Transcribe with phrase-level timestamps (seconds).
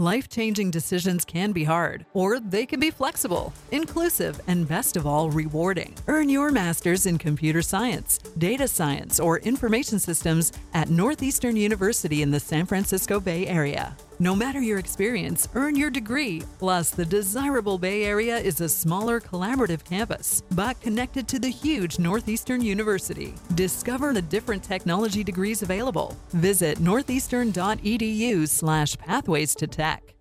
[0.00, 5.06] Life changing decisions can be hard, or they can be flexible, inclusive, and best of
[5.06, 5.94] all, rewarding.
[6.08, 12.30] Earn your master's in computer science, data science, or information systems at Northeastern University in
[12.30, 13.94] the San Francisco Bay Area.
[14.22, 16.42] No matter your experience, earn your degree.
[16.58, 21.98] Plus, the desirable Bay Area is a smaller, collaborative campus, but connected to the huge
[21.98, 23.32] Northeastern University.
[23.54, 26.14] Discover the different technology degrees available.
[26.32, 30.14] Visit northeastern.edu slash pathways to tech.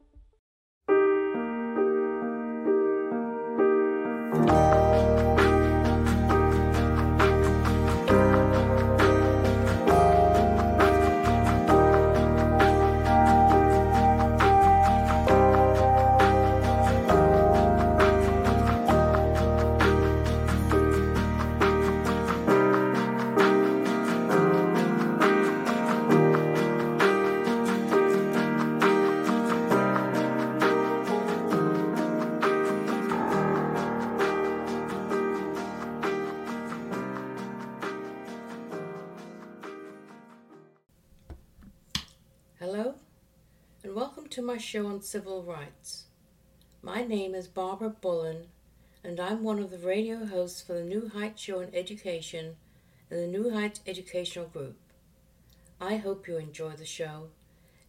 [44.49, 46.05] My show on civil rights.
[46.81, 48.47] My name is Barbara Bullen,
[49.03, 52.55] and I'm one of the radio hosts for the New Heights Show on Education
[53.11, 54.75] and the New Heights Educational Group.
[55.79, 57.27] I hope you enjoy the show,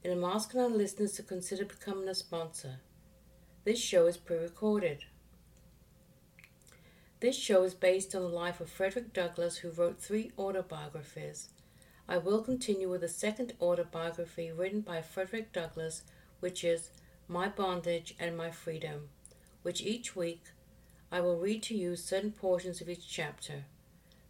[0.05, 2.81] and I'm asking our listeners to consider becoming a sponsor.
[3.65, 5.05] This show is pre recorded.
[7.21, 11.49] This show is based on the life of Frederick Douglass, who wrote three autobiographies.
[12.07, 16.03] I will continue with a second autobiography written by Frederick Douglass,
[16.41, 16.91] which is
[17.29, 19.11] My Bondage and My Freedom,
[19.63, 20.43] which each week
[21.13, 23.67] I will read to you certain portions of each chapter.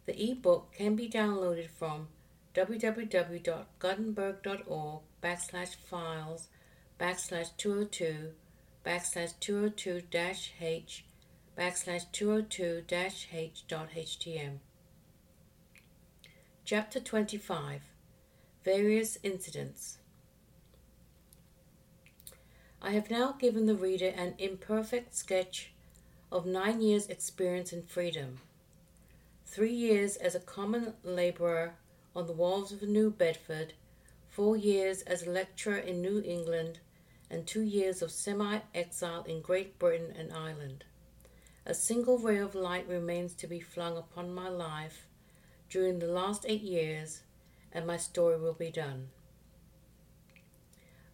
[0.05, 2.09] The ebook can be downloaded from
[2.53, 6.49] www.gutenberg.org backslash files
[6.99, 8.33] backslash 202
[8.85, 11.05] backslash 202 dash h
[11.57, 13.89] backslash 202 dash h dot.
[16.65, 17.81] Chapter 25
[18.63, 19.97] Various Incidents
[22.83, 25.71] I have now given the reader an imperfect sketch
[26.31, 28.39] of nine years' experience in freedom.
[29.45, 31.75] Three years as a common laborer
[32.15, 33.73] on the wharves of New Bedford,
[34.29, 36.79] four years as a lecturer in New England,
[37.29, 40.83] and two years of semi exile in Great Britain and Ireland.
[41.67, 45.05] A single ray of light remains to be flung upon my life
[45.69, 47.21] during the last eight years,
[47.71, 49.09] and my story will be done.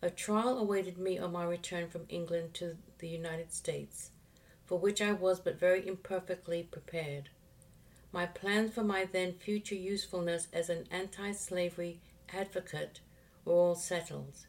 [0.07, 4.11] A trial awaited me on my return from England to the United States,
[4.63, 7.27] for which I was but very imperfectly prepared.
[8.13, 11.99] My plans for my then future usefulness as an anti slavery
[12.31, 13.01] advocate
[13.43, 14.45] were all settled.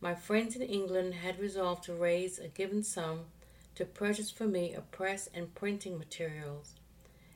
[0.00, 3.26] My friends in England had resolved to raise a given sum
[3.74, 6.74] to purchase for me a press and printing materials,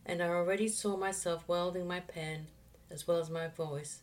[0.06, 2.46] and I already saw myself wielding my pen,
[2.90, 4.00] as well as my voice,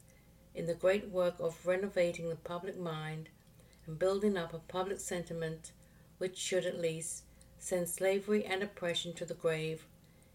[0.54, 3.30] in the great work of renovating the public mind
[3.86, 5.72] and building up a public sentiment
[6.18, 7.24] which should at least
[7.58, 9.86] send slavery and oppression to the grave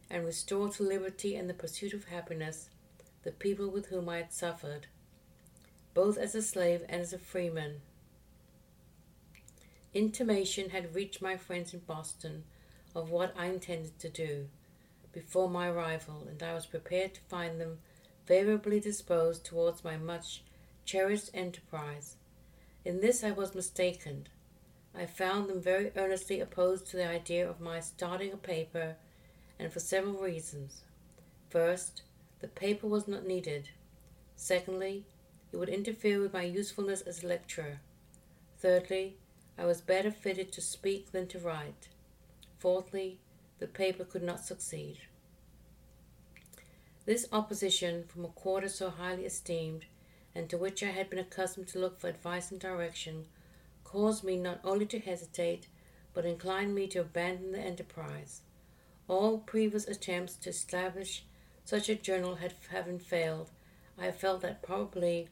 [0.08, 2.70] and restore to liberty and the pursuit of happiness
[3.26, 4.86] the people with whom I had suffered,
[5.94, 7.80] both as a slave and as a freeman.
[9.92, 12.44] Intimation had reached my friends in Boston
[12.94, 14.48] of what I intended to do
[15.12, 17.78] before my arrival, and I was prepared to find them
[18.26, 20.42] favorably disposed towards my much
[20.84, 22.16] cherished enterprise.
[22.84, 24.26] In this I was mistaken.
[24.94, 28.96] I found them very earnestly opposed to the idea of my starting a paper,
[29.58, 30.82] and for several reasons.
[31.50, 32.02] First,
[32.40, 33.70] the paper was not needed.
[34.34, 35.06] Secondly,
[35.52, 37.80] it would interfere with my usefulness as a lecturer.
[38.58, 39.16] Thirdly,
[39.58, 41.88] I was better fitted to speak than to write.
[42.58, 43.18] Fourthly,
[43.58, 44.98] the paper could not succeed.
[47.06, 49.84] This opposition from a quarter so highly esteemed,
[50.34, 53.26] and to which I had been accustomed to look for advice and direction,
[53.84, 55.68] caused me not only to hesitate,
[56.14, 58.42] but inclined me to abandon the enterprise.
[59.06, 61.24] All previous attempts to establish
[61.64, 63.52] such a journal had having failed,
[63.96, 65.28] I felt that probably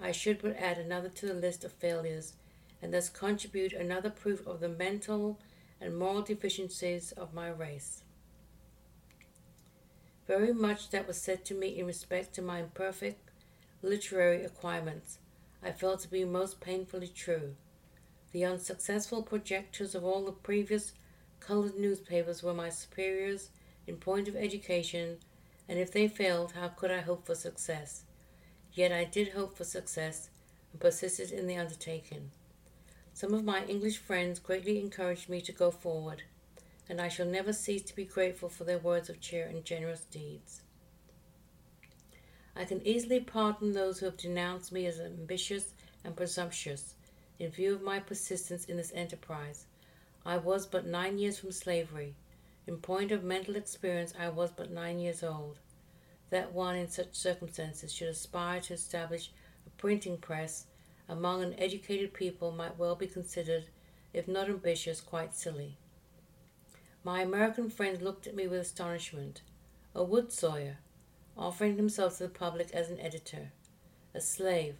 [0.00, 2.32] I should but add another to the list of failures,
[2.80, 5.38] and thus contribute another proof of the mental
[5.78, 8.02] and moral deficiencies of my race.
[10.28, 13.30] Very much that was said to me in respect to my imperfect
[13.80, 15.18] literary acquirements
[15.62, 17.56] I felt to be most painfully true.
[18.32, 20.92] The unsuccessful projectors of all the previous
[21.40, 23.48] colored newspapers were my superiors
[23.86, 25.16] in point of education,
[25.66, 28.02] and if they failed, how could I hope for success?
[28.74, 30.28] Yet I did hope for success
[30.72, 32.30] and persisted in the undertaking.
[33.14, 36.24] Some of my English friends greatly encouraged me to go forward,
[36.88, 40.04] and I shall never cease to be grateful for their words of cheer and generous
[40.04, 40.62] deeds.
[42.56, 46.94] I can easily pardon those who have denounced me as ambitious and presumptuous
[47.38, 49.66] in view of my persistence in this enterprise.
[50.26, 52.14] I was but nine years from slavery.
[52.66, 55.58] In point of mental experience, I was but nine years old.
[56.30, 59.30] That one in such circumstances should aspire to establish
[59.66, 60.66] a printing press
[61.08, 63.66] among an educated people might well be considered,
[64.12, 65.78] if not ambitious, quite silly.
[67.04, 69.42] My American friend looked at me with astonishment.
[69.94, 70.78] A wood sawyer,
[71.36, 73.52] offering himself to the public as an editor,
[74.14, 74.76] a slave,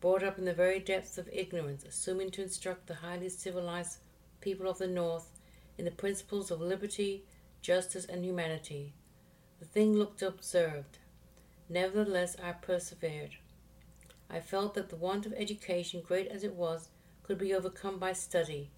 [0.00, 3.98] brought up in the very depths of ignorance, assuming to instruct the highly civilized
[4.40, 5.30] people of the North
[5.76, 7.24] in the principles of liberty,
[7.60, 8.94] justice, and humanity.
[9.60, 10.86] The thing looked absurd.
[11.68, 13.36] Nevertheless, I persevered.
[14.30, 16.88] I felt that the want of education, great as it was,
[17.22, 18.70] could be overcome by study,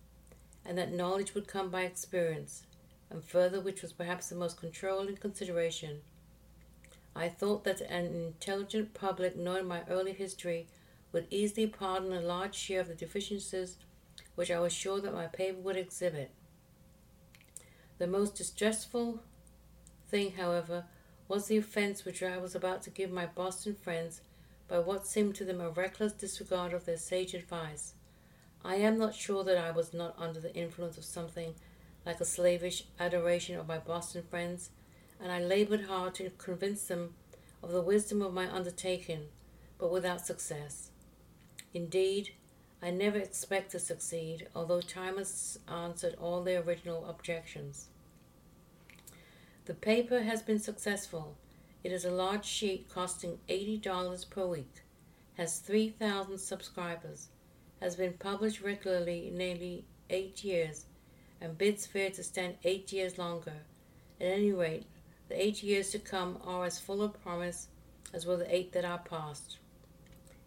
[0.65, 2.65] and that knowledge would come by experience,
[3.13, 6.01] and further, which was perhaps the most controlling consideration,
[7.15, 10.67] I thought that an intelligent public, knowing my early history,
[11.13, 13.77] would easily pardon a large share of the deficiencies
[14.35, 16.31] which I was sure that my paper would exhibit.
[17.99, 19.21] The most distressful
[20.09, 20.87] thing, however,
[21.29, 24.23] was the offense which I was about to give my Boston friends
[24.69, 27.95] by what seemed to them a reckless disregard of their sage advice.
[28.65, 31.55] I am not sure that I was not under the influence of something
[32.05, 34.71] like a slavish adoration of my Boston friends,
[35.21, 37.15] and I labored hard to convince them
[37.63, 39.27] of the wisdom of my undertaking,
[39.79, 40.91] but without success.
[41.73, 42.31] Indeed,
[42.83, 47.89] I never expect to succeed, although time has answered all their original objections.
[49.67, 51.37] The paper has been successful.
[51.85, 54.83] It is a large sheet costing $80 per week,
[55.35, 57.29] has 3,000 subscribers,
[57.81, 60.87] has been published regularly nearly eight years,
[61.43, 63.57] and bids fair to stand eight years longer.
[64.21, 64.87] At any rate,
[65.29, 67.67] the eight years to come are as full of promise
[68.15, 69.59] as were the eight that are past.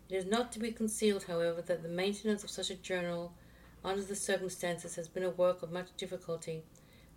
[0.09, 3.33] It is not to be concealed, however, that the maintenance of such a journal
[3.83, 6.63] under the circumstances has been a work of much difficulty,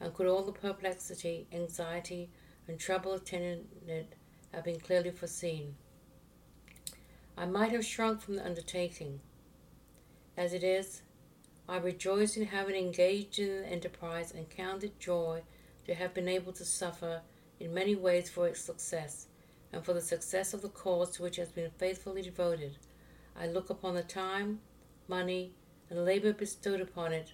[0.01, 2.31] and could all the perplexity, anxiety,
[2.67, 4.15] and trouble attending it
[4.53, 5.77] have been clearly foreseen.
[7.37, 9.21] I might have shrunk from the undertaking.
[10.37, 11.03] As it is,
[11.69, 15.43] I rejoice in having engaged in the enterprise and count it joy
[15.85, 17.21] to have been able to suffer
[17.61, 19.27] in many ways for its success
[19.71, 22.79] and for the success of the cause to which it has been faithfully devoted.
[23.37, 24.61] I look upon the time,
[25.09, 25.53] money,
[25.91, 27.33] and labor bestowed upon it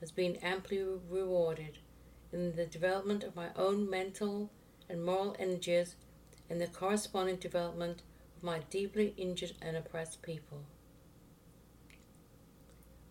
[0.00, 1.78] as being amply rewarded
[2.32, 4.50] in the development of my own mental
[4.88, 5.96] and moral energies
[6.48, 8.02] and the corresponding development
[8.36, 10.62] of my deeply injured and oppressed people.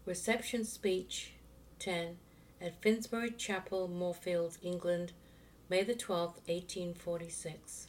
[0.03, 1.33] Reception Speech
[1.77, 2.17] 10
[2.59, 5.13] at Finsbury Chapel, Moorfields, England,
[5.69, 7.87] May the 12th, 1846.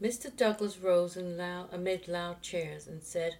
[0.00, 0.36] Mr.
[0.36, 3.36] Douglass rose loud, amid loud cheers and said,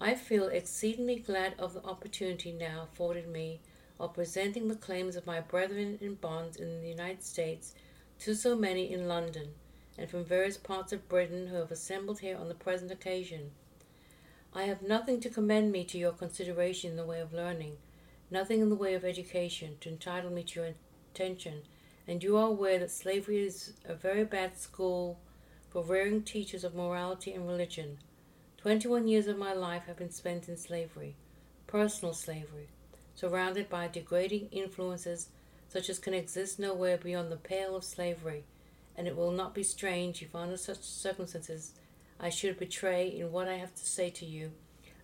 [0.00, 3.60] I feel exceedingly glad of the opportunity now afforded me
[4.00, 7.74] of presenting the claims of my brethren in bonds in the United States
[8.20, 9.50] to so many in London
[9.98, 13.50] and from various parts of Britain who have assembled here on the present occasion.
[14.54, 17.78] I have nothing to commend me to your consideration in the way of learning,
[18.30, 20.74] nothing in the way of education to entitle me to your
[21.14, 21.62] attention,
[22.06, 25.18] and you are aware that slavery is a very bad school
[25.70, 27.96] for rearing teachers of morality and religion.
[28.58, 31.16] Twenty one years of my life have been spent in slavery,
[31.66, 32.68] personal slavery,
[33.14, 35.28] surrounded by degrading influences
[35.66, 38.44] such as can exist nowhere beyond the pale of slavery,
[38.94, 41.72] and it will not be strange if under such circumstances
[42.22, 44.52] I should betray in what I have to say to you.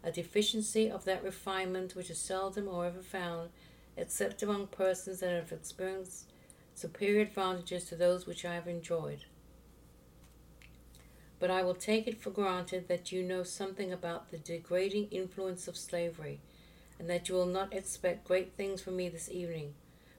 [0.05, 3.51] A deficiency of that refinement which is seldom or ever found
[3.97, 6.31] except among persons that have experienced
[6.75, 9.25] superior advantages to those which I have enjoyed.
[11.41, 15.67] But I will take it for granted that you know something about the degrading influence
[15.67, 16.39] of slavery,
[17.01, 19.75] and that you will not expect great things from me this evening,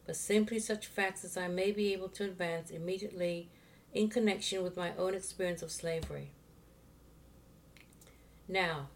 [0.05, 3.47] but simply such facts as I may be able to advance immediately
[3.93, 6.31] in connection with my own experience of slavery.
[8.51, 8.87] Now,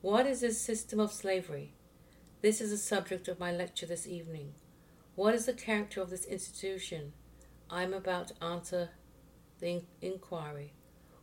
[0.00, 1.72] what is this system of slavery?
[2.40, 4.54] This is the subject of my lecture this evening.
[5.14, 7.12] What is the character of this institution?
[7.70, 8.90] I am about to answer
[9.60, 10.72] the inquiry.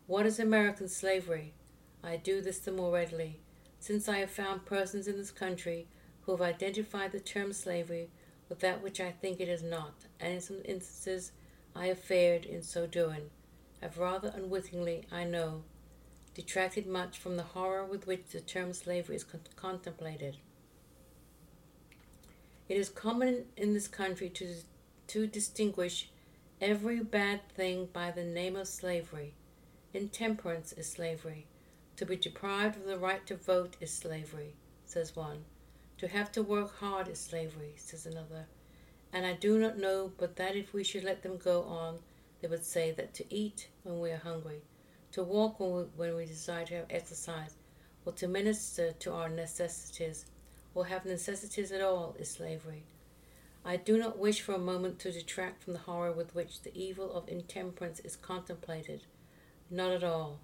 [0.07, 1.53] What is American slavery?
[2.01, 3.41] I do this the more readily,
[3.77, 5.89] since I have found persons in this country
[6.21, 8.09] who have identified the term slavery
[8.47, 11.33] with that which I think it is not, and in some instances
[11.75, 13.31] I have fared in so doing,
[13.81, 15.65] have rather unwittingly, I know,
[16.33, 20.37] detracted much from the horror with which the term slavery is con- contemplated.
[22.67, 24.55] It is common in this country to,
[25.07, 26.09] to distinguish
[26.61, 29.33] every bad thing by the name of slavery.
[29.93, 31.47] Intemperance is slavery.
[31.95, 34.53] To be deprived of the right to vote is slavery,
[34.85, 35.45] says one.
[35.97, 38.45] To have to work hard is slavery, says another.
[39.11, 41.99] And I do not know but that if we should let them go on,
[42.41, 44.61] they would say that to eat when we are hungry,
[45.11, 47.55] to walk when we, when we desire to have exercise,
[48.05, 50.25] or to minister to our necessities,
[50.75, 52.83] or have necessities at all, is slavery.
[53.65, 56.75] I do not wish for a moment to detract from the horror with which the
[56.75, 59.03] evil of intemperance is contemplated.
[59.69, 60.39] Not at all.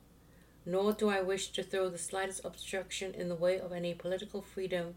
[0.66, 4.42] Nor do I wish to throw the slightest obstruction in the way of any political
[4.42, 4.96] freedom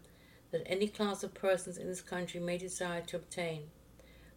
[0.51, 3.63] that any class of persons in this country may desire to obtain.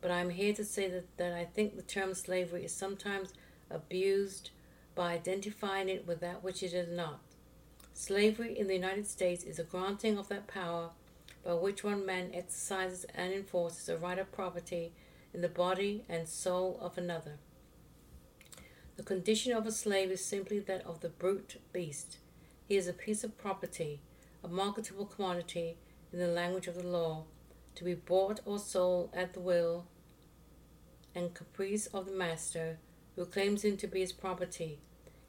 [0.00, 3.32] But I am here to say that, that I think the term slavery is sometimes
[3.70, 4.50] abused
[4.94, 7.20] by identifying it with that which it is not.
[7.94, 10.90] Slavery in the United States is a granting of that power
[11.44, 14.92] by which one man exercises and enforces a right of property
[15.34, 17.38] in the body and soul of another.
[18.96, 22.18] The condition of a slave is simply that of the brute beast.
[22.68, 24.00] He is a piece of property,
[24.44, 25.76] a marketable commodity
[26.12, 27.24] in the language of the law,
[27.74, 29.86] to be bought or sold at the will
[31.14, 32.78] and caprice of the master
[33.16, 34.78] who claims him to be his property.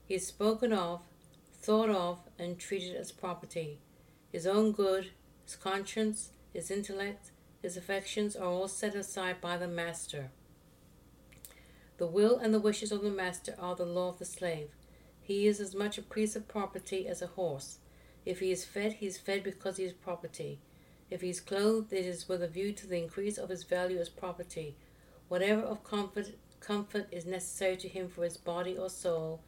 [0.06, 1.02] He is spoken of,
[1.54, 3.80] thought of, and treated as property.
[4.32, 5.12] His own good,
[5.46, 10.32] his conscience, his intellect, his affections are all set aside by the master.
[11.98, 14.70] The will and the wishes of the master are the law of the slave.
[15.22, 17.78] He is as much a piece of property as a horse.
[18.26, 20.60] If he is fed, he is fed because he is property.
[21.10, 24.00] If he is clothed, it is with a view to the increase of his value
[24.00, 24.76] as property.
[25.30, 26.32] Whatever of comfort,
[26.64, 29.42] comfort is necessary to him for his body or soul,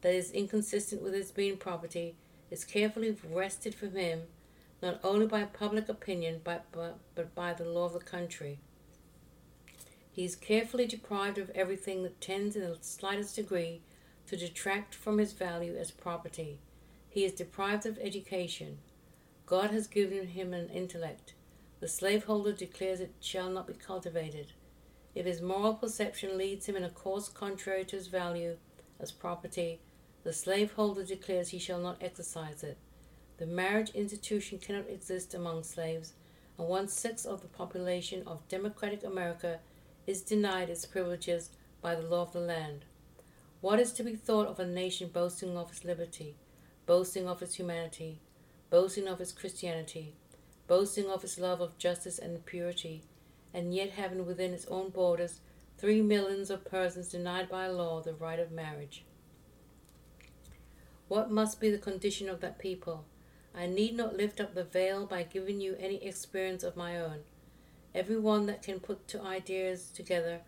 [0.00, 2.14] that is inconsistent with his being property,
[2.50, 4.22] is carefully wrested from him,
[4.82, 8.58] not only by public opinion, but, but, but by the law of the country.
[10.10, 13.80] He is carefully deprived of everything that tends in the slightest degree
[14.26, 16.58] to detract from his value as property.
[17.08, 18.78] He is deprived of education.
[19.46, 21.34] God has given him an intellect.
[21.80, 24.52] The slaveholder declares it shall not be cultivated.
[25.14, 28.56] If his moral perception leads him in a course contrary to his value
[28.98, 29.80] as property,
[30.24, 32.78] the slaveholder declares he shall not exercise it.
[33.36, 36.14] The marriage institution cannot exist among slaves,
[36.58, 39.60] and one sixth of the population of democratic America
[40.06, 41.50] is denied its privileges
[41.82, 42.84] by the law of the land.
[43.60, 46.36] What is to be thought of a nation boasting of its liberty,
[46.86, 48.20] boasting of its humanity,
[48.70, 50.14] boasting of its Christianity,
[50.66, 53.02] boasting of its love of justice and purity,
[53.54, 55.40] and yet having within its own borders
[55.78, 59.04] three millions of persons denied by law the right of marriage?
[61.08, 63.04] What must be the condition of that people?
[63.54, 67.20] I need not lift up the veil by giving you any experience of my own.
[67.94, 70.40] Every one that can put two ideas together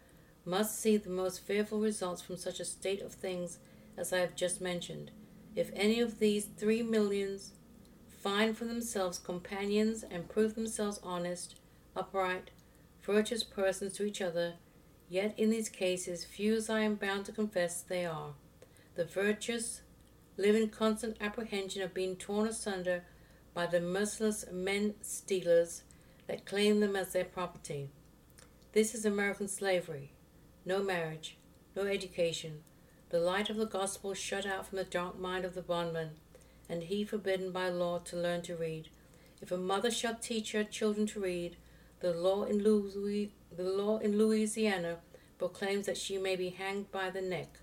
[0.45, 3.59] must see the most fearful results from such a state of things
[3.97, 5.11] as I have just mentioned.
[5.55, 7.53] If any of these three millions
[8.23, 11.57] find for themselves companions and prove themselves honest,
[11.95, 12.51] upright,
[13.07, 14.55] virtuous persons to each other,
[15.09, 18.33] yet in these cases, few as I am bound to confess they are.
[18.97, 19.83] The virtuous
[20.37, 23.05] live in constant apprehension of being torn asunder
[23.55, 25.85] by the merciless men stealers
[26.27, 27.91] that claim them as their property.
[28.73, 30.13] This is American slavery.
[30.65, 31.39] No marriage,
[31.77, 32.65] no education,
[33.11, 36.11] the light of the gospel shut out from the dark mind of the bondman,
[36.69, 38.89] and he forbidden by law to learn to read.
[39.41, 41.57] If a mother shall teach her children to read,
[42.01, 44.99] the law in, Louis, the law in Louisiana
[45.39, 47.59] proclaims that she may be hanged by the neck.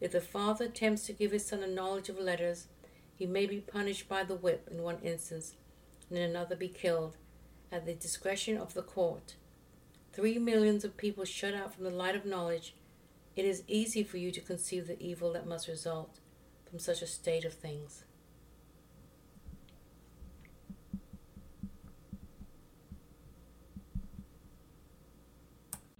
[0.00, 2.66] If the father attempts to give his son a knowledge of letters,
[3.14, 5.54] he may be punished by the whip in one instance,
[6.08, 7.16] and in another be killed
[7.72, 9.36] at the discretion of the court.
[10.12, 12.74] Three millions of people shut out from the light of knowledge,
[13.36, 16.20] it is easy for you to conceive the evil that must result
[16.68, 18.05] from such a state of things.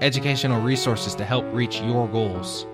[0.00, 2.66] educational resources to help reach your goals.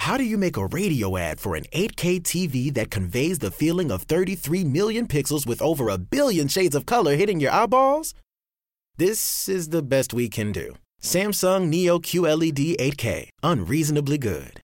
[0.09, 3.91] How do you make a radio ad for an 8K TV that conveys the feeling
[3.91, 8.15] of 33 million pixels with over a billion shades of color hitting your eyeballs?
[8.97, 10.77] This is the best we can do.
[11.03, 14.63] Samsung Neo QLED 8K, unreasonably good.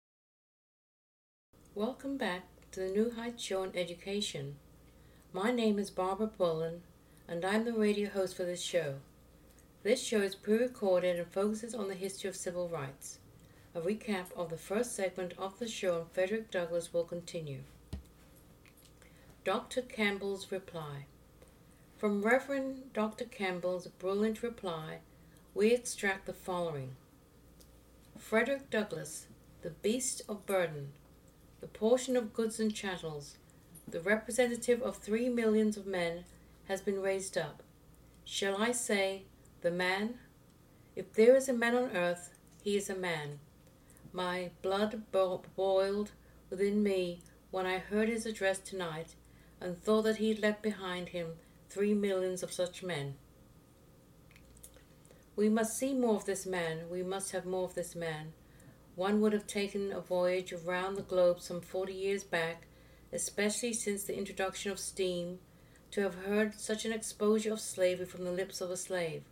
[1.76, 4.56] Welcome back to the New Heights Show on Education.
[5.34, 6.84] My name is Barbara Bullen,
[7.28, 8.96] and I'm the radio host for this show.
[9.84, 13.20] This show is pre recorded and focuses on the history of civil rights.
[13.75, 17.62] A recap of the first segment of the show Frederick Douglass will continue.
[19.44, 19.82] Dr.
[19.82, 21.08] Campbell's reply.
[21.98, 23.25] From Reverend Dr.
[23.25, 25.00] Campbell's brilliant reply,
[25.56, 26.96] we extract the following
[28.15, 29.25] Frederick Douglass,
[29.63, 30.94] the beast of burden,
[31.60, 33.38] the portion of goods and chattels,
[33.88, 36.25] the representative of three millions of men,
[36.68, 37.63] has been raised up.
[38.24, 39.24] Shall I say,
[39.62, 40.20] the man?
[40.96, 43.39] If there is a man on earth, he is a man.
[44.15, 46.12] My blood boiled
[46.51, 49.15] within me when I heard his address tonight
[49.60, 51.29] and thought that he had left behind him
[51.67, 53.15] three millions of such men.
[55.36, 56.89] We must see more of this man.
[56.91, 58.34] We must have more of this man.
[58.96, 62.67] One would have taken a voyage around the globe some forty years back,
[63.12, 65.39] especially since the introduction of steam,
[65.89, 69.24] to have heard such an exposure of slavery from the lips of a slave.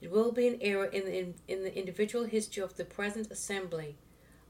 [0.00, 3.30] It will be an era in the, in, in the individual history of the present
[3.30, 3.96] assembly.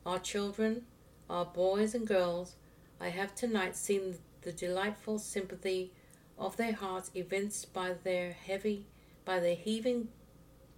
[0.07, 0.83] Our children,
[1.29, 2.55] our boys and girls,
[3.01, 5.91] I have tonight seen the delightful sympathy
[6.39, 8.87] of their hearts evinced by their heavy,
[9.25, 10.07] by their heaving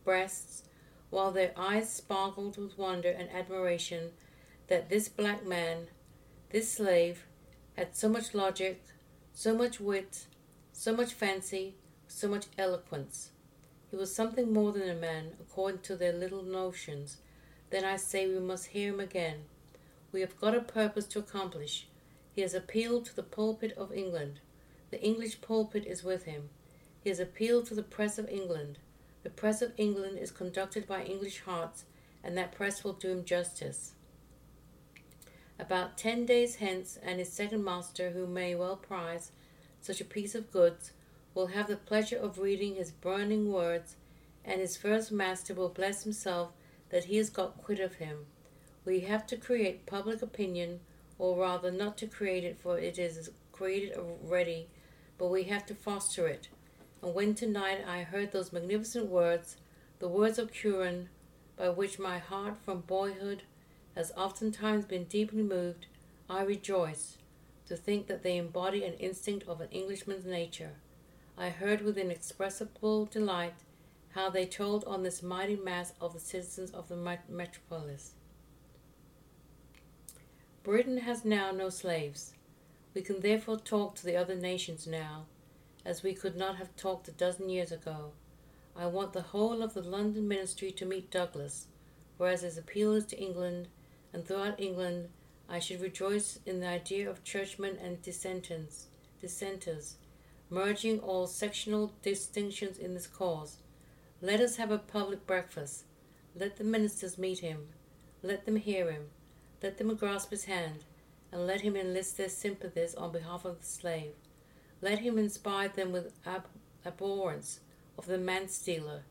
[0.03, 0.63] breasts,
[1.11, 4.13] while their eyes sparkled with wonder and admiration
[4.69, 5.89] that this black man,
[6.49, 7.27] this slave,
[7.77, 8.83] had so much logic,
[9.35, 10.25] so much wit,
[10.73, 11.75] so much fancy,
[12.07, 13.33] so much eloquence.
[13.91, 17.19] He was something more than a man, according to their little notions.
[17.71, 19.45] Then I say we must hear him again.
[20.11, 21.87] We have got a purpose to accomplish.
[22.35, 24.41] He has appealed to the pulpit of England.
[24.91, 26.49] The English pulpit is with him.
[27.03, 28.79] He has appealed to the press of England.
[29.23, 31.85] The press of England is conducted by English hearts,
[32.25, 33.93] and that press will do him justice.
[35.59, 39.33] About ten days hence, and his second master, who may well prize
[39.81, 40.93] such a piece of goods,
[41.35, 43.97] will have the pleasure of reading his burning words,
[44.45, 46.53] and his first master will bless himself
[46.91, 48.27] that he has got quit of him.
[48.85, 50.81] We have to create public opinion,
[51.19, 54.69] or rather not to create it, for it is created already,
[55.19, 56.49] but we have to foster it.
[57.03, 59.57] And when tonight I heard those magnificent words,
[59.99, 61.09] the words of Curran,
[61.57, 63.43] by which my heart from boyhood
[63.95, 65.87] has oftentimes been deeply moved,
[66.31, 67.19] I rejoiced
[67.67, 70.73] to think that they embody an instinct of an Englishman's nature.
[71.37, 73.55] I heard with inexpressible delight
[74.19, 78.15] how they told on this mighty mass of the citizens of the metropolis.
[80.65, 82.33] Britain has now no slaves.
[82.95, 85.27] We can therefore talk to the other nations now
[85.85, 88.11] as we could not have talked a dozen years ago.
[88.77, 91.69] I want the whole of the London ministry to meet Douglass,
[92.17, 93.69] whereas his appeal is to England,
[94.13, 95.11] and throughout England
[95.49, 98.87] I should rejoice in the idea of churchmen and dissenters,
[99.21, 99.95] dissenters,
[100.51, 103.59] merging all sectional distinctions in this cause.
[104.21, 105.85] Let us have a public breakfast.
[106.35, 107.69] Let the ministers meet him.
[108.21, 109.11] Let them hear him.
[109.63, 110.85] Let them grasp his hand,
[111.31, 114.15] and let him enlist their sympathies on behalf of the slave.
[114.83, 116.49] Let him inspire them with ab-
[116.85, 117.61] abhorrence
[117.97, 119.03] of the man stealer,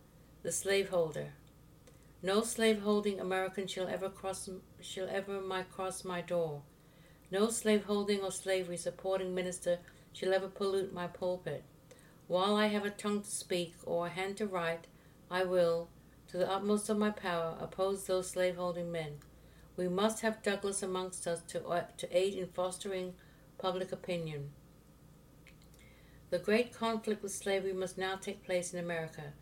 [0.44, 1.30] the slaveholder.
[2.22, 4.50] No slaveholding American shall ever cross
[4.82, 6.64] shall ever my cross my door.
[7.32, 9.80] No slaveholding or slavery supporting minister
[10.12, 11.64] shall ever pollute my pulpit.
[12.28, 14.88] While I have a tongue to speak or a hand to write,
[15.30, 15.90] I will,
[16.30, 19.18] to the utmost of my power, oppose those slaveholding men.
[19.76, 23.14] We must have Douglass amongst us to, uh, to aid in fostering
[23.58, 24.52] public opinion.
[26.30, 29.34] The great conflict with slavery must now take place in America,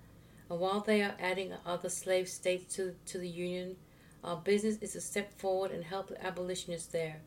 [0.50, 3.78] and while they are adding other slave states to, to the Union,
[4.24, 7.22] our business is to step forward and help the abolitionists there.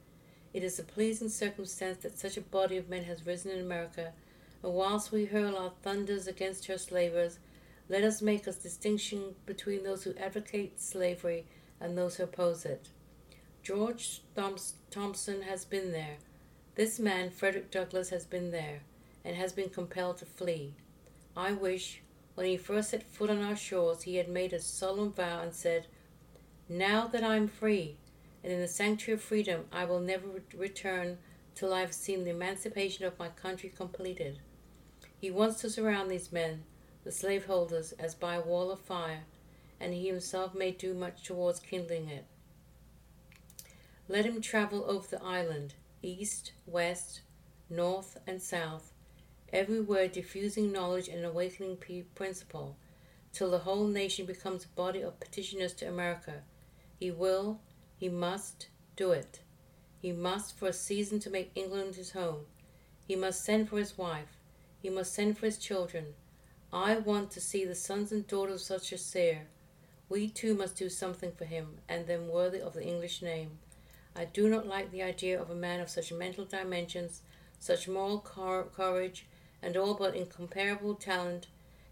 [0.53, 4.13] It is a pleasing circumstance that such a body of men has risen in America,
[4.63, 7.39] and whilst we hurl our thunders against her slavers,
[7.89, 11.47] let us make a distinction between those who advocate slavery
[11.81, 12.89] and those who oppose it.
[13.63, 14.23] George
[14.91, 16.17] Thompson has been there.
[16.75, 18.81] This man, Frederick Douglass, has been there
[19.25, 20.75] and has been compelled to flee.
[21.37, 22.03] I wish,
[22.35, 25.55] when he first set foot on our shores, he had made a solemn vow and
[25.55, 25.87] said,
[26.69, 27.97] Now that I am free,
[28.45, 31.19] and in the sanctuary of freedom, I will never return
[31.55, 34.39] till I have seen the emancipation of my country completed.
[35.21, 36.63] He wants to surround these men,
[37.05, 39.25] the slaveholders, as by a wall of fire,
[39.81, 42.25] and he himself may do much towards kindling it.
[44.09, 47.21] Let him travel over the island, east, west,
[47.71, 48.93] north, and south,
[49.53, 51.79] everywhere diffusing knowledge and awakening
[52.15, 52.77] principle,
[53.33, 56.43] till the whole nation becomes a body of petitioners to America.
[56.99, 57.61] He will,
[57.97, 59.41] he must do it.
[60.01, 62.47] He must for a season to make England his home.
[63.07, 64.41] He must send for his wife.
[64.81, 66.15] He must send for his children.
[66.71, 69.47] I want to see the sons and daughters of such a seer.
[70.11, 73.59] We too must do something for him, and them worthy of the English name.
[74.15, 77.23] I do not like the idea of a man of such mental dimensions,
[77.59, 79.27] such moral courage,
[79.63, 81.47] and all but incomparable talent,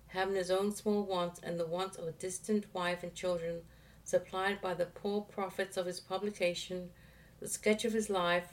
[0.08, 3.62] having his own small wants and the wants of a distant wife and children
[4.04, 6.90] supplied by the poor profits of his publication,
[7.40, 8.52] the sketch of his life.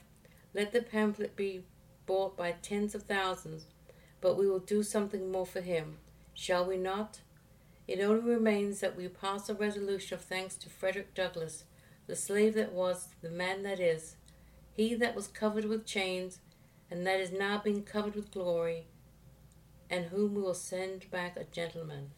[0.54, 1.66] Let the pamphlet be
[2.06, 3.66] bought by tens of thousands,
[4.22, 5.98] but we will do something more for him.
[6.34, 7.22] Shall we not?
[7.88, 11.66] It only remains that we pass a resolution of thanks to Frederick Douglass
[12.08, 14.16] the slave that was, the man that is,
[14.74, 16.40] he that was covered with chains,
[16.92, 18.88] and that is now being covered with glory,
[19.90, 22.12] and whom we will send back a gentleman.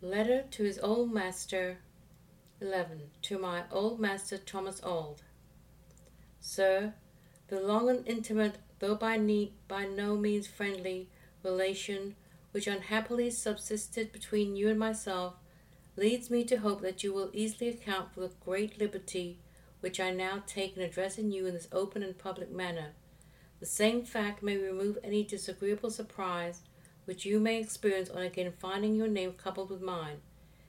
[0.00, 1.78] Letter to his old master
[2.60, 3.02] 11.
[3.22, 5.22] To my old master Thomas Auld.
[6.40, 6.94] Sir,
[7.48, 11.08] the long and intimate, though by, ne- by no means friendly,
[11.42, 12.14] relation
[12.52, 15.34] which unhappily subsisted between you and myself,
[15.96, 19.38] leads me to hope that you will easily account for the great liberty
[19.80, 22.92] which I now take in addressing you in this open and public manner.
[23.60, 26.62] The same fact may remove any disagreeable surprise
[27.04, 30.18] which you may experience on again finding your name coupled with mine,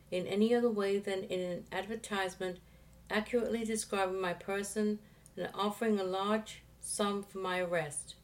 [0.10, 2.60] in any other way than in an advertisement
[3.10, 5.00] accurately describing my person
[5.36, 8.16] and offering a large sum for my arrest.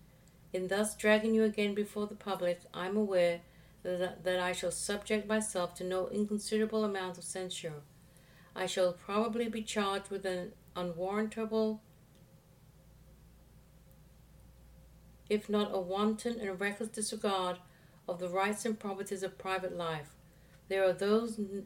[0.53, 3.41] In thus dragging you again before the public, I am aware
[3.83, 7.83] that, that I shall subject myself to no inconsiderable amount of censure.
[8.55, 11.81] I shall probably be charged with an unwarrantable,
[15.29, 17.57] if not a wanton and reckless disregard
[18.07, 20.15] of the rights and properties of private life.
[20.69, 21.65] There are those n-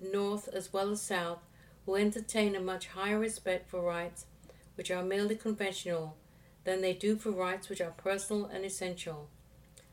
[0.00, 1.40] north as well as south
[1.86, 4.26] who entertain a much higher respect for rights
[4.82, 6.16] which are merely conventional
[6.64, 9.28] than they do for rights which are personal and essential.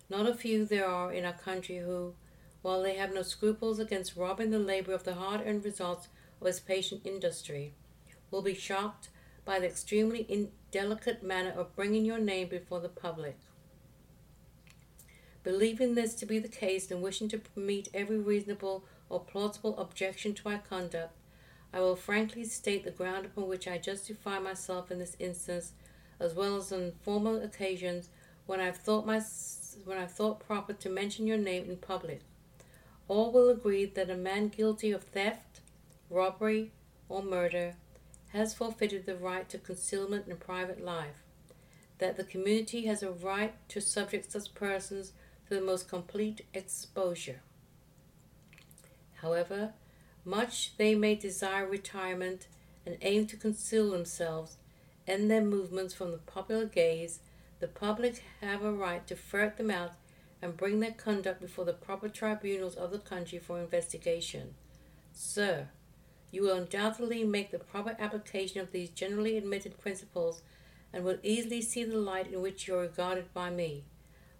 [0.10, 2.16] Not a few there are in our country who,
[2.64, 6.08] while they have no scruples against robbing the labor of the hard earned results
[6.42, 7.76] of his patient industry,
[8.32, 9.10] will be shocked
[9.46, 13.38] by the extremely indelicate manner of bringing your name before the public.
[15.44, 20.34] Believing this to be the case and wishing to meet every reasonable or plausible objection
[20.34, 21.14] to our conduct,
[21.74, 25.74] I will frankly state the ground upon which I justify myself in this instance
[26.20, 28.10] as well as on former occasions
[28.46, 29.22] when I've thought my
[29.86, 32.22] when I've thought proper to mention your name in public.
[33.08, 35.62] All will agree that a man guilty of theft,
[36.10, 36.72] robbery,
[37.08, 37.76] or murder
[38.30, 41.24] has forfeited the right to concealment in private life,
[41.98, 45.14] that the community has a right to subject such persons
[45.48, 47.42] to the most complete exposure.
[49.16, 49.74] However,
[50.26, 52.48] much they may desire retirement
[52.86, 54.58] and aim to conceal themselves,
[55.08, 57.20] end their movements from the popular gaze,
[57.60, 59.94] the public have a right to ferret them out
[60.42, 64.54] and bring their conduct before the proper tribunals of the country for investigation.
[65.12, 65.68] Sir,
[66.32, 70.42] you will undoubtedly make the proper application of these generally admitted principles
[70.94, 73.84] and will easily see the light in which you are regarded by me.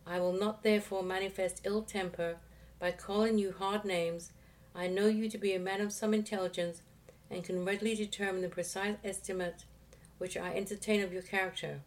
[0.06, 2.38] I will not therefore manifest ill temper
[2.80, 4.32] by calling you hard names.
[4.76, 6.82] I know you to be a man of some intelligence
[7.30, 9.66] and can readily determine the precise estimate
[10.18, 11.82] which I entertain of your character.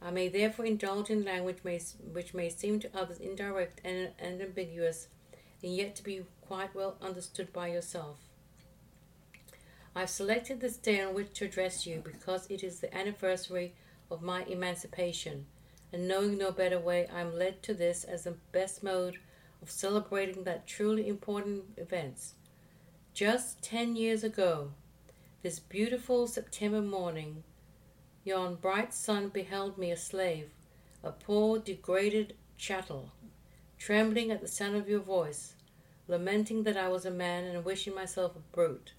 [0.00, 1.80] I may therefore indulge in language may,
[2.12, 5.08] which may seem to others indirect and, and ambiguous,
[5.62, 8.18] and yet to be quite well understood by yourself.
[9.94, 13.74] I've selected this day on which to address you because it is the anniversary
[14.10, 15.46] of my emancipation,
[15.92, 19.18] and knowing no better way, I am led to this as the best mode
[19.62, 22.32] of celebrating that truly important event.
[23.14, 24.72] Just ten years ago,
[25.42, 27.42] this beautiful September morning,
[28.24, 30.50] Yon bright sun beheld me a slave,
[31.02, 33.10] a poor degraded chattel,
[33.78, 35.54] trembling at the sound of your voice,
[36.08, 38.92] lamenting that I was a man and wishing myself a brute.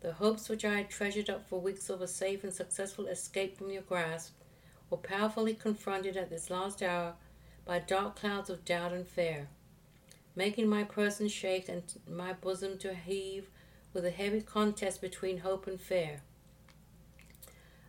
[0.00, 3.56] The hopes which I had treasured up for weeks of a safe and successful escape
[3.56, 4.34] from your grasp
[4.90, 7.14] were powerfully confronted at this last hour
[7.64, 9.48] by dark clouds of doubt and fear,
[10.38, 13.50] making my person shake and my bosom to heave
[13.92, 16.20] with a heavy contest between hope and fear.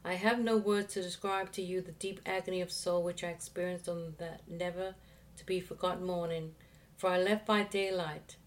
[0.03, 3.27] I have no words to describe to you the deep agony of soul which I
[3.27, 4.95] experienced on that never
[5.37, 6.55] to be forgotten morning,
[6.97, 8.37] for I left by daylight.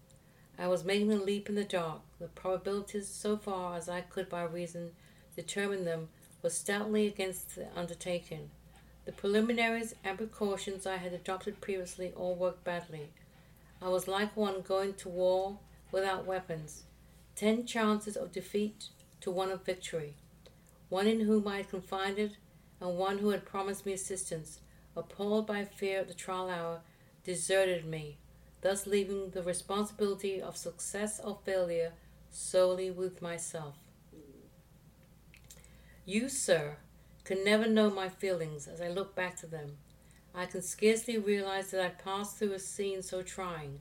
[0.59, 2.01] I was making a leap in the dark.
[2.19, 4.91] The probabilities, so far as I could by reason
[5.33, 6.09] determine them,
[6.41, 8.49] were stoutly against the undertaking.
[9.05, 13.11] The preliminaries and precautions I had adopted previously all worked badly.
[13.83, 15.59] I was like one going to war
[15.91, 16.83] without weapons.
[17.35, 18.89] Ten chances of defeat
[19.21, 20.15] to one of victory
[20.93, 22.37] one in whom I had confided,
[22.79, 24.59] and one who had promised me assistance,
[24.95, 26.81] appalled by fear at the trial hour,
[27.23, 28.17] deserted me,
[28.61, 31.93] thus leaving the responsibility of success or failure
[32.29, 33.73] solely with myself.
[36.05, 36.77] You, sir,
[37.23, 39.77] can never know my feelings as I look back to them.
[40.35, 43.79] I can scarcely realize that I passed through a scene so trying,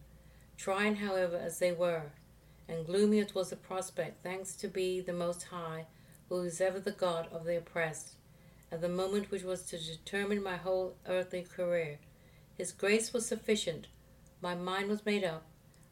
[0.56, 2.12] trying, however, as they were,
[2.68, 5.86] and gloomy as was the prospect, thanks to be the Most High
[6.28, 8.14] who is ever the God of the oppressed,
[8.70, 11.98] at the moment which was to determine my whole earthly career.
[12.56, 13.86] His grace was sufficient.
[14.40, 15.44] My mind was made up.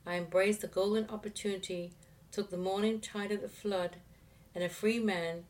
[0.07, 1.93] I embraced the golden opportunity,
[2.33, 3.97] took the morning tide of the flood,
[4.55, 5.45] and a free man,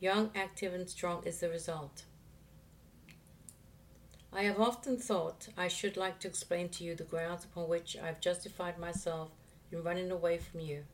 [0.00, 2.04] young, active, and strong, is the result.
[4.32, 7.96] I have often thought I should like to explain to you the grounds upon which
[7.96, 9.30] I have justified myself
[9.72, 10.84] in running away from you.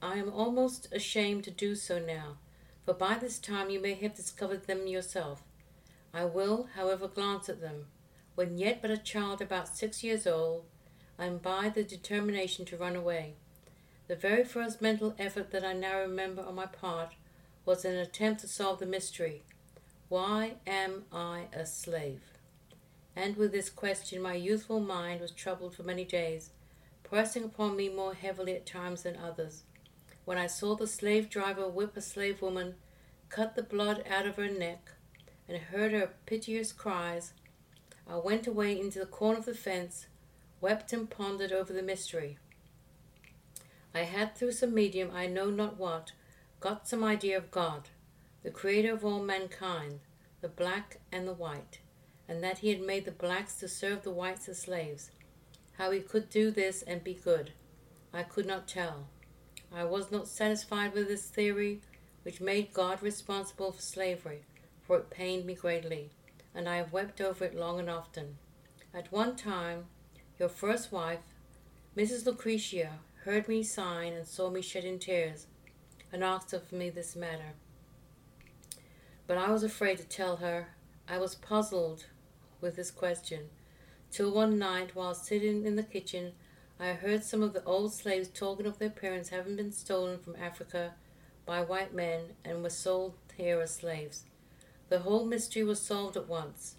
[0.00, 2.36] I am almost ashamed to do so now,
[2.84, 5.42] for by this time you may have discovered them yourself.
[6.14, 7.86] I will, however, glance at them.
[8.34, 10.64] When yet but a child about six years old,
[11.18, 13.34] I am by the determination to run away.
[14.06, 17.14] The very first mental effort that I now remember on my part
[17.68, 19.42] was an attempt to solve the mystery
[20.08, 22.22] Why am I a slave?
[23.14, 26.48] And with this question my youthful mind was troubled for many days,
[27.04, 29.64] pressing upon me more heavily at times than others
[30.24, 32.76] when I saw the slave driver whip a slave woman,
[33.28, 34.92] cut the blood out of her neck,
[35.46, 37.34] and heard her piteous cries,
[38.08, 40.06] I went away into the corner of the fence,
[40.62, 42.38] wept and pondered over the mystery.
[43.94, 46.12] I had, through some medium, I know not what,
[46.60, 47.88] got some idea of God,
[48.42, 50.00] the creator of all mankind,
[50.40, 51.80] the black and the white,
[52.28, 55.10] and that he had made the blacks to serve the whites as slaves.
[55.76, 57.52] How he could do this and be good,
[58.12, 59.06] I could not tell.
[59.72, 61.80] I was not satisfied with this theory,
[62.22, 64.42] which made God responsible for slavery,
[64.82, 66.10] for it pained me greatly,
[66.54, 68.38] and I have wept over it long and often.
[68.92, 69.84] At one time,
[70.38, 71.20] your first wife,
[71.96, 72.26] Mrs.
[72.26, 75.46] Lucretia, heard me sign and saw me shedding tears,
[76.12, 77.54] and asked of me this matter.
[79.26, 80.68] But I was afraid to tell her.
[81.08, 82.06] I was puzzled
[82.60, 83.48] with this question,
[84.10, 86.32] till one night, while sitting in the kitchen,
[86.80, 90.36] I heard some of the old slaves talking of their parents having been stolen from
[90.36, 90.94] Africa
[91.46, 94.24] by white men and were sold here as slaves.
[94.88, 96.76] The whole mystery was solved at once.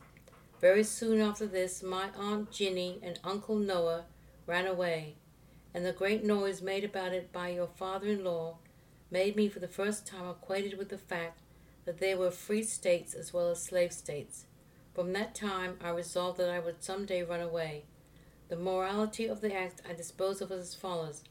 [0.62, 4.06] Very soon after this, my Aunt Jinny and Uncle Noah
[4.46, 5.16] ran away,
[5.74, 8.58] and the great noise made about it by your father in law
[9.12, 11.40] made me for the first time acquainted with the fact
[11.86, 14.46] that there were free states as well as slave states.
[14.94, 17.86] From that time, I resolved that I would some day run away.
[18.50, 21.24] The morality of the act I dispose of as follows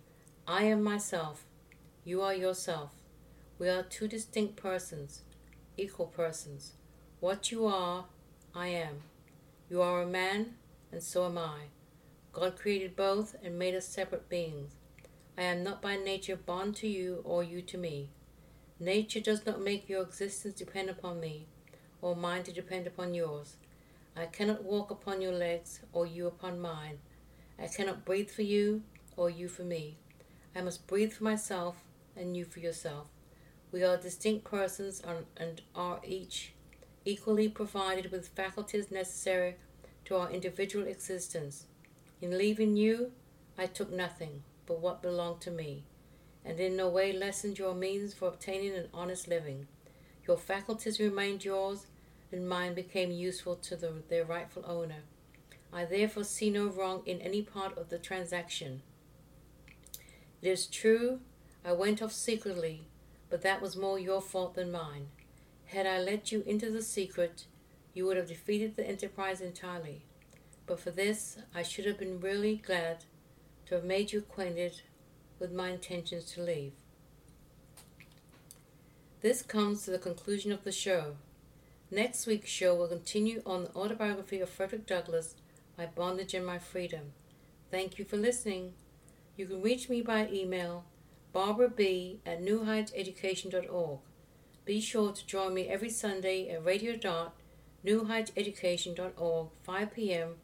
[0.46, 1.44] I am myself,
[2.04, 2.92] you are yourself.
[3.58, 5.22] We are two distinct persons,
[5.76, 6.72] equal persons.
[7.20, 8.06] What you are,
[8.54, 9.02] I am.
[9.68, 10.54] You are a man,
[10.90, 11.64] and so am I.
[12.32, 14.77] God created both and made us separate beings.
[15.38, 18.10] I am not by nature bond to you or you to me.
[18.80, 21.46] Nature does not make your existence depend upon me,
[22.02, 23.54] or mine to depend upon yours.
[24.16, 26.98] I cannot walk upon your legs, or you upon mine.
[27.56, 28.82] I cannot breathe for you
[29.16, 29.98] or you for me.
[30.56, 31.84] I must breathe for myself
[32.16, 33.06] and you for yourself.
[33.70, 35.00] We are distinct persons
[35.36, 36.52] and are each
[37.04, 39.54] equally provided with faculties necessary
[40.06, 41.66] to our individual existence.
[42.20, 43.12] In leaving you,
[43.56, 45.82] I took nothing but what belonged to me,
[46.44, 49.66] and in no way lessened your means for obtaining an honest living.
[50.26, 51.86] Your faculties remained yours,
[52.30, 55.02] and mine became useful to the, their rightful owner.
[55.72, 58.82] I therefore see no wrong in any part of the transaction.
[60.42, 61.20] It is true,
[61.64, 62.82] I went off secretly,
[63.30, 65.08] but that was more your fault than mine.
[65.64, 67.46] Had I let you into the secret,
[67.94, 70.04] you would have defeated the enterprise entirely.
[70.66, 73.04] But for this, I should have been really glad
[73.68, 74.80] to have made you acquainted
[75.38, 76.72] with my intentions to leave.
[79.20, 81.16] This comes to the conclusion of the show.
[81.90, 85.34] Next week's show will continue on the autobiography of Frederick Douglass,
[85.76, 87.12] My Bondage and My Freedom.
[87.70, 88.72] Thank you for listening.
[89.36, 90.84] You can reach me by email,
[91.32, 93.98] barbara b at newheightseducation.org.
[94.64, 100.34] Be sure to join me every Sunday at radio.newheightseducation.org, 5 p.m.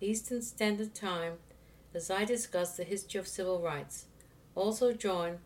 [0.00, 1.34] Eastern Standard Time,
[1.94, 4.06] as I discuss the history of civil rights.
[4.54, 5.38] Also join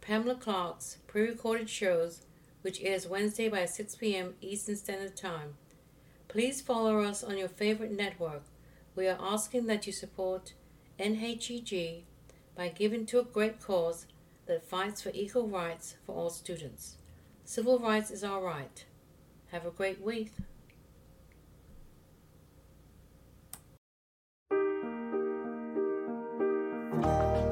[0.00, 2.22] Pamela Clark's pre-recorded shows
[2.62, 4.34] which airs Wednesday by 6 p.m.
[4.40, 5.54] Eastern Standard Time.
[6.28, 8.42] Please follow us on your favorite network.
[8.94, 10.54] We are asking that you support
[10.98, 12.02] NHEG
[12.56, 14.06] by giving to a great cause
[14.46, 16.96] that fights for equal rights for all students.
[17.44, 18.84] Civil rights is our right.
[19.52, 20.32] Have a great week.